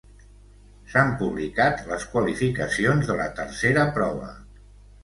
[0.93, 4.35] S'han publicat les qualificacions de la tercera prova.